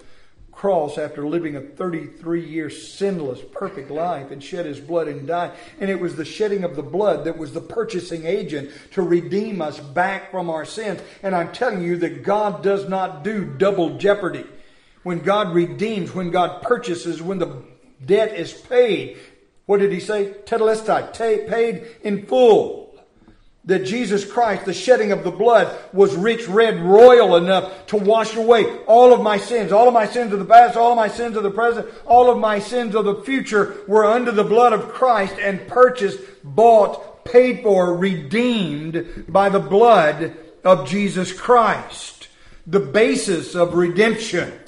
[0.52, 5.52] cross after living a 33 year sinless, perfect life and shed his blood and died.
[5.80, 9.62] And it was the shedding of the blood that was the purchasing agent to redeem
[9.62, 11.02] us back from our sins.
[11.22, 14.46] And I'm telling you that God does not do double jeopardy.
[15.02, 17.64] When God redeems, when God purchases, when the
[18.06, 19.18] debt is paid,
[19.66, 20.34] what did he say?
[20.46, 21.14] Tetelestai,
[21.50, 22.84] paid in full
[23.66, 28.36] that Jesus Christ, the shedding of the blood, was rich, red, royal enough to wash
[28.36, 29.72] away all of my sins.
[29.72, 32.30] All of my sins of the past, all of my sins of the present, all
[32.30, 37.24] of my sins of the future were under the blood of Christ and purchased, bought,
[37.24, 40.36] paid for, redeemed by the blood
[40.66, 42.28] of Jesus Christ.
[42.68, 44.60] The basis of redemption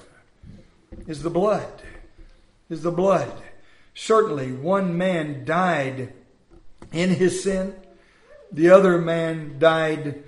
[1.05, 1.74] is the blood.
[2.69, 3.31] Is the blood.
[3.93, 6.13] Certainly, one man died
[6.91, 7.75] in his sin
[8.55, 10.23] the other man died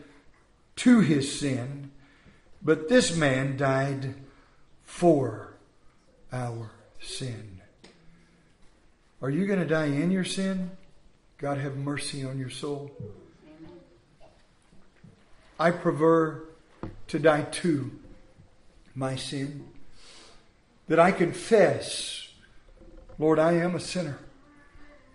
[0.77, 1.91] to his sin,
[2.61, 4.15] but this man died
[4.83, 5.53] for
[6.31, 7.61] our sin.
[9.21, 10.71] Are you going to die in your sin?
[11.37, 12.91] God have mercy on your soul.
[15.57, 16.43] I prefer
[17.07, 17.91] to die to
[18.93, 19.69] my sin.
[20.87, 22.26] That I confess,
[23.19, 24.19] Lord, I am a sinner.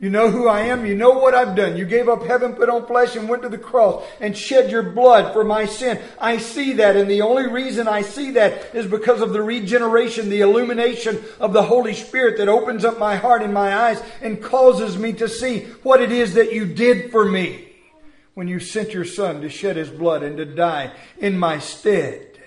[0.03, 0.85] You know who I am.
[0.85, 1.77] You know what I've done.
[1.77, 4.83] You gave up heaven, put on flesh, and went to the cross and shed your
[4.83, 6.01] blood for my sin.
[6.21, 10.29] I see that, and the only reason I see that is because of the regeneration,
[10.29, 14.43] the illumination of the Holy Spirit that opens up my heart and my eyes and
[14.43, 17.69] causes me to see what it is that you did for me
[18.35, 22.41] when you sent your Son to shed his blood and to die in my stead.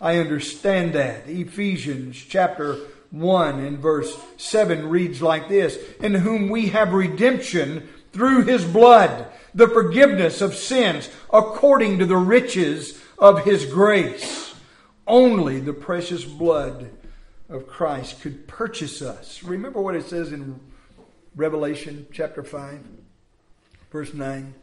[0.00, 1.28] I understand that.
[1.28, 2.80] Ephesians chapter
[3.20, 9.26] 1 and verse 7 reads like this In whom we have redemption through his blood,
[9.54, 14.54] the forgiveness of sins, according to the riches of his grace.
[15.06, 16.90] Only the precious blood
[17.48, 19.42] of Christ could purchase us.
[19.42, 20.58] Remember what it says in
[21.34, 22.80] Revelation chapter 5,
[23.92, 24.54] verse 9.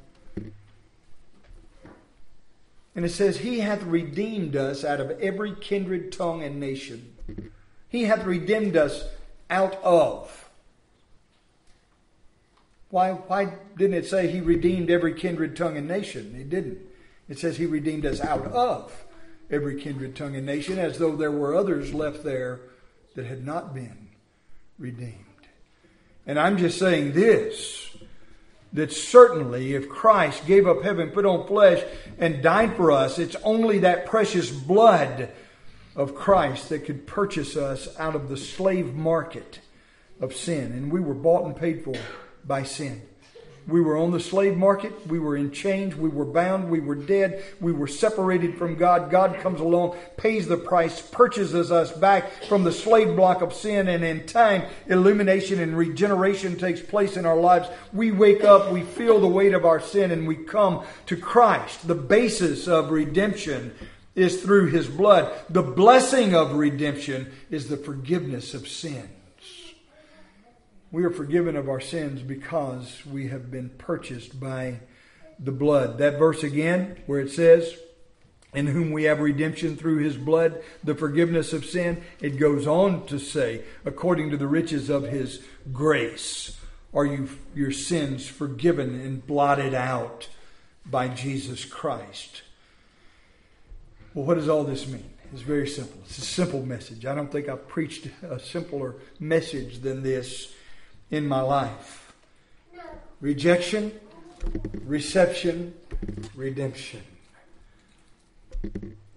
[2.95, 7.12] And it says, He hath redeemed us out of every kindred, tongue, and nation
[7.93, 9.05] he hath redeemed us
[9.51, 10.49] out of.
[12.89, 16.35] Why, why didn't it say he redeemed every kindred, tongue, and nation?
[16.35, 16.79] It didn't.
[17.29, 19.05] It says he redeemed us out of
[19.51, 22.61] every kindred, tongue, and nation, as though there were others left there
[23.15, 24.09] that had not been
[24.79, 25.13] redeemed.
[26.25, 27.95] And I'm just saying this
[28.73, 31.83] that certainly if Christ gave up heaven, put on flesh,
[32.17, 35.29] and died for us, it's only that precious blood
[35.95, 39.59] of Christ that could purchase us out of the slave market
[40.19, 40.71] of sin.
[40.71, 41.95] And we were bought and paid for
[42.45, 43.01] by sin.
[43.65, 45.07] We were on the slave market.
[45.07, 45.95] We were in chains.
[45.95, 46.69] We were bound.
[46.69, 47.43] We were dead.
[47.61, 49.09] We were separated from God.
[49.09, 53.87] God comes along, pays the price, purchases us back from the slave block of sin.
[53.87, 57.69] And in time, illumination and regeneration takes place in our lives.
[57.93, 61.87] We wake up, we feel the weight of our sin, and we come to Christ.
[61.87, 63.73] The basis of redemption
[64.15, 65.31] is through his blood.
[65.49, 69.09] The blessing of redemption is the forgiveness of sins.
[70.91, 74.81] We are forgiven of our sins because we have been purchased by
[75.39, 75.97] the blood.
[75.97, 77.75] That verse again, where it says,
[78.53, 83.07] in whom we have redemption through his blood, the forgiveness of sin, it goes on
[83.07, 86.59] to say, according to the riches of his grace,
[86.93, 90.27] are you your sins forgiven and blotted out
[90.85, 92.43] by Jesus Christ.
[94.13, 95.09] Well, what does all this mean?
[95.31, 95.99] It's very simple.
[96.05, 97.07] It's a simple message.
[97.07, 100.53] I don't think I've preached a simpler message than this
[101.09, 102.13] in my life
[103.19, 103.91] rejection,
[104.85, 105.73] reception,
[106.35, 107.01] redemption.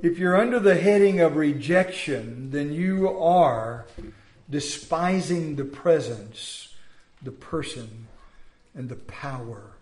[0.00, 3.86] If you're under the heading of rejection, then you are
[4.48, 6.74] despising the presence,
[7.20, 8.06] the person,
[8.74, 9.72] and the power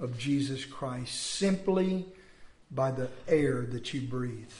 [0.00, 2.06] of Jesus Christ simply
[2.74, 4.50] by the air that you breathe.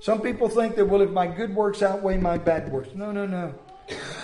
[0.00, 2.90] Some people think that, well, if my good works outweigh my bad works.
[2.94, 3.54] No, no, no.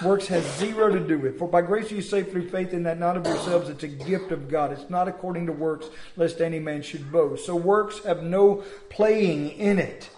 [0.05, 1.39] Works has zero to do with.
[1.39, 4.33] For by grace you saved through faith in that not of yourselves, it's a gift
[4.33, 4.73] of God.
[4.73, 7.45] It's not according to works, lest any man should boast.
[7.45, 10.11] So works have no playing in it.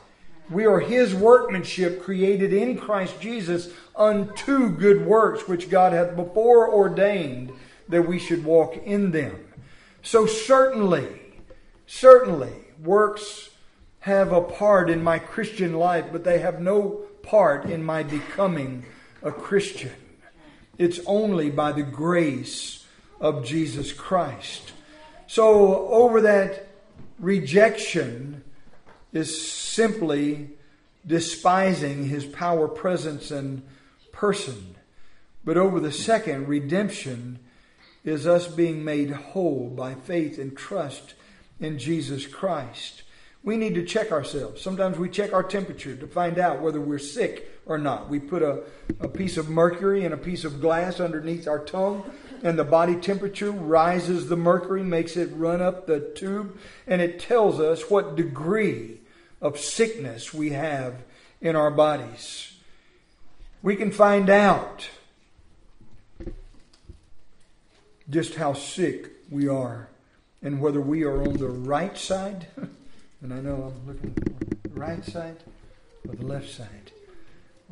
[0.50, 6.72] We are his workmanship created in Christ Jesus unto good works, which God hath before
[6.72, 7.52] ordained
[7.88, 9.46] that we should walk in them.
[10.02, 11.08] So certainly,
[11.86, 12.52] certainly,
[12.82, 13.50] works
[14.00, 18.84] have a part in my Christian life, but they have no part in my becoming
[19.22, 19.92] a Christian.
[20.76, 22.84] It's only by the grace
[23.20, 24.72] of Jesus Christ.
[25.28, 26.66] So, over that
[27.18, 28.42] rejection
[29.12, 30.50] is simply
[31.06, 33.62] despising his power, presence, and
[34.10, 34.74] person.
[35.44, 37.38] But over the second, redemption
[38.04, 41.14] is us being made whole by faith and trust
[41.60, 43.02] in Jesus Christ.
[43.44, 44.62] We need to check ourselves.
[44.62, 48.08] Sometimes we check our temperature to find out whether we're sick or not.
[48.08, 48.62] We put a,
[49.00, 52.08] a piece of mercury and a piece of glass underneath our tongue,
[52.44, 57.18] and the body temperature rises the mercury, makes it run up the tube, and it
[57.18, 59.00] tells us what degree
[59.40, 61.02] of sickness we have
[61.40, 62.54] in our bodies.
[63.60, 64.88] We can find out
[68.08, 69.88] just how sick we are
[70.42, 72.48] and whether we are on the right side,
[73.22, 75.42] and I know I'm looking for the right side
[76.08, 76.92] or the left side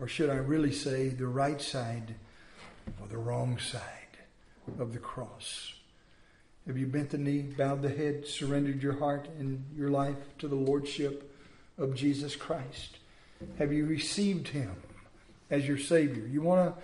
[0.00, 2.14] or should I really say the right side
[3.00, 3.82] or the wrong side
[4.78, 5.74] of the cross?
[6.66, 10.48] Have you bent the knee, bowed the head, surrendered your heart and your life to
[10.48, 11.36] the Lordship
[11.76, 12.96] of Jesus Christ?
[13.58, 14.74] Have you received Him
[15.50, 16.26] as your Savior?
[16.26, 16.82] You want to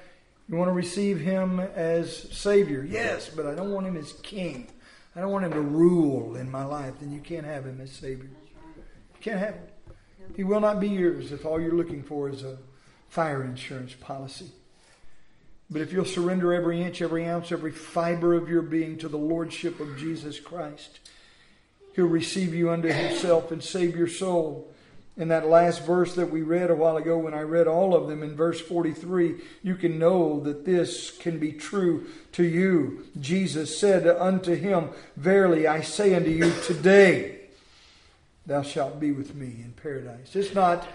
[0.48, 2.86] you want to receive Him as Savior?
[2.88, 4.68] Yes, but I don't want Him as King.
[5.16, 6.94] I don't want Him to rule in my life.
[7.00, 8.28] Then you can't have Him as Savior.
[8.28, 9.62] You can't have Him.
[10.36, 12.58] He will not be yours if all you're looking for is a
[13.08, 14.50] fire insurance policy.
[15.70, 19.16] But if you'll surrender every inch, every ounce, every fiber of your being to the
[19.16, 21.00] Lordship of Jesus Christ,
[21.94, 24.70] He'll receive you unto Himself and save your soul.
[25.18, 28.06] In that last verse that we read a while ago, when I read all of
[28.06, 33.06] them in verse 43, you can know that this can be true to you.
[33.18, 37.38] Jesus said unto him, Verily I say unto you, today
[38.44, 40.36] thou shalt be with me in paradise.
[40.36, 40.86] It's not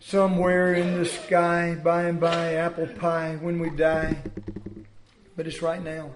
[0.00, 4.16] somewhere in the sky, by and by, apple pie when we die.
[5.36, 6.10] But it's right now.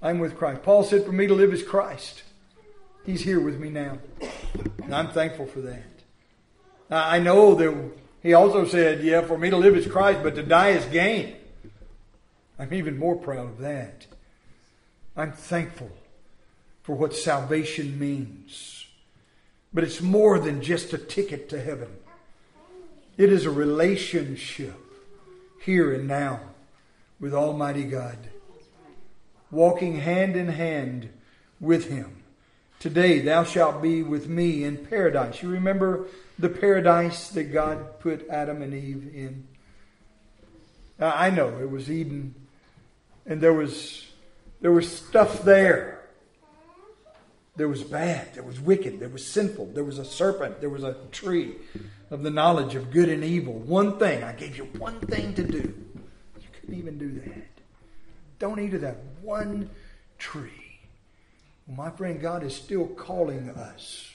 [0.00, 0.62] I'm with Christ.
[0.62, 2.22] Paul said, For me to live is Christ.
[3.04, 3.98] He's here with me now.
[4.82, 5.93] And I'm thankful for that.
[6.90, 10.42] I know that he also said, Yeah, for me to live is Christ, but to
[10.42, 11.36] die is gain.
[12.58, 14.06] I'm even more proud of that.
[15.16, 15.90] I'm thankful
[16.82, 18.86] for what salvation means.
[19.72, 21.88] But it's more than just a ticket to heaven.
[23.16, 24.78] It is a relationship
[25.60, 26.40] here and now
[27.20, 28.18] with Almighty God,
[29.50, 31.08] walking hand in hand
[31.60, 32.23] with Him.
[32.84, 35.42] Today thou shalt be with me in paradise.
[35.42, 36.04] You remember
[36.38, 39.48] the paradise that God put Adam and Eve in?
[41.00, 42.34] I know it was Eden,
[43.24, 44.06] and there was
[44.60, 46.08] There was stuff there.
[47.56, 50.82] There was bad, there was wicked, there was sinful, there was a serpent, there was
[50.82, 51.54] a tree
[52.10, 53.54] of the knowledge of good and evil.
[53.54, 55.74] One thing, I gave you one thing to do.
[56.38, 57.46] You couldn't even do that.
[58.38, 59.70] Don't eat of that one
[60.18, 60.63] tree.
[61.66, 64.14] My friend, God is still calling us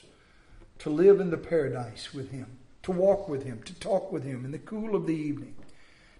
[0.78, 4.44] to live in the paradise with Him, to walk with Him, to talk with Him
[4.44, 5.56] in the cool of the evening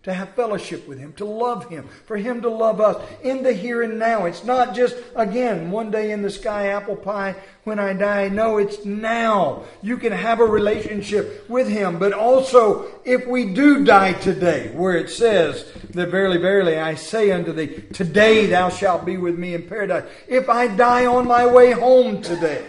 [0.03, 3.53] to have fellowship with Him, to love Him, for Him to love us in the
[3.53, 4.25] here and now.
[4.25, 8.29] It's not just, again, one day in the sky, apple pie, when I die.
[8.29, 9.65] No, it's now.
[9.83, 14.97] You can have a relationship with Him, but also if we do die today, where
[14.97, 19.53] it says that verily, verily, I say unto thee, today thou shalt be with me
[19.53, 20.09] in paradise.
[20.27, 22.65] If I die on my way home today,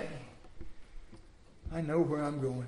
[1.73, 2.67] I know where I'm going.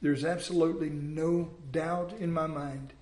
[0.00, 2.94] There's absolutely no doubt in my mind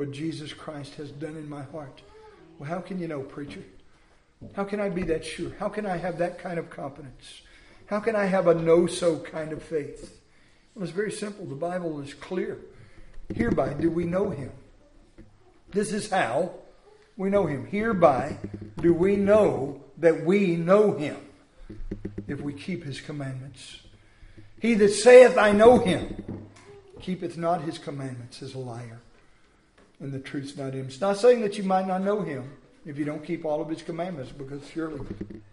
[0.00, 2.00] what Jesus Christ has done in my heart.
[2.58, 3.62] Well, how can you know, preacher?
[4.56, 5.52] How can I be that sure?
[5.58, 7.42] How can I have that kind of confidence?
[7.84, 10.18] How can I have a no so kind of faith?
[10.74, 11.44] Well, it's very simple.
[11.44, 12.56] The Bible is clear.
[13.34, 14.50] Hereby do we know him.
[15.70, 16.54] This is how
[17.18, 17.66] we know him.
[17.66, 18.38] Hereby
[18.80, 21.18] do we know that we know him
[22.26, 23.80] if we keep his commandments.
[24.62, 26.46] He that saith, I know him,
[27.02, 29.02] keepeth not his commandments, is a liar
[30.00, 30.86] and the truth's not in him.
[30.86, 32.50] It's not saying that you might not know him
[32.86, 35.00] if you don't keep all of his commandments, because surely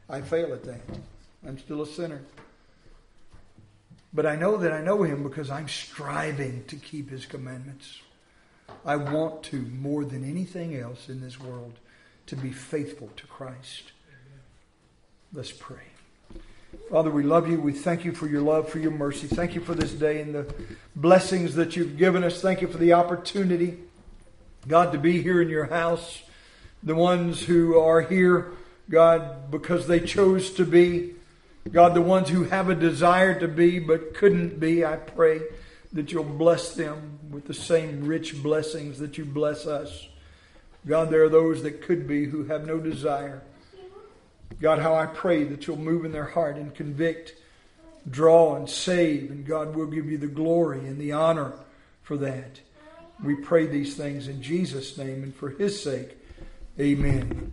[0.10, 0.82] I fail at that.
[1.46, 2.22] I'm still a sinner.
[4.14, 8.00] But I know that I know him because I'm striving to keep his commandments.
[8.86, 11.74] I want to, more than anything else in this world,
[12.28, 13.92] to be faithful to Christ.
[15.34, 15.84] Let's pray.
[16.90, 17.60] Father, we love you.
[17.60, 19.28] We thank you for your love, for your mercy.
[19.28, 20.54] Thank you for this day and the
[20.96, 22.42] blessings that you've given us.
[22.42, 23.78] Thank you for the opportunity
[24.68, 26.24] God, to be here in your house,
[26.84, 28.52] the ones who are here,
[28.90, 31.14] God, because they chose to be,
[31.72, 35.42] God, the ones who have a desire to be but couldn't be, I pray
[35.94, 40.08] that you'll bless them with the same rich blessings that you bless us.
[40.86, 43.42] God, there are those that could be who have no desire.
[44.62, 47.34] God, how I pray that you'll move in their heart and convict,
[48.10, 51.54] draw, and save, and God will give you the glory and the honor
[52.04, 52.62] for that.
[53.24, 56.18] We pray these things in Jesus' name and for his sake.
[56.80, 57.52] Amen.